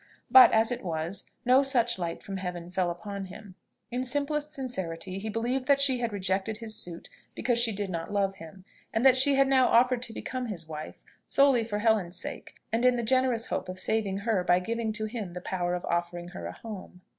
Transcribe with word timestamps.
But, 0.31 0.51
as 0.51 0.71
it 0.71 0.83
was, 0.83 1.25
no 1.45 1.61
such 1.61 1.99
light 1.99 2.23
from 2.23 2.37
heaven 2.37 2.71
fell 2.71 2.89
upon 2.89 3.25
him. 3.25 3.53
In 3.91 4.03
simplest 4.03 4.51
sincerity 4.51 5.19
he 5.19 5.29
believed 5.29 5.67
that 5.67 5.79
she 5.79 5.99
had 5.99 6.11
rejected 6.11 6.57
his 6.57 6.73
suit 6.75 7.07
because 7.35 7.59
she 7.59 7.71
did 7.71 7.91
not 7.91 8.11
love 8.11 8.37
him, 8.37 8.65
and 8.91 9.05
that 9.05 9.15
she 9.15 9.35
had 9.35 9.47
now 9.47 9.67
offered 9.67 10.01
to 10.01 10.11
become 10.11 10.47
his 10.47 10.67
wife 10.67 11.03
solely 11.27 11.63
for 11.63 11.77
Helen's 11.77 12.19
sake, 12.19 12.55
and 12.73 12.83
in 12.83 12.95
the 12.95 13.03
generous 13.03 13.45
hope 13.45 13.69
of 13.69 13.79
saving 13.79 14.17
her 14.17 14.43
by 14.43 14.57
giving 14.57 14.91
to 14.93 15.05
him 15.05 15.33
the 15.33 15.39
power 15.41 15.75
of 15.75 15.85
offering 15.85 16.29
her 16.29 16.47
a 16.47 16.53
home. 16.57 17.01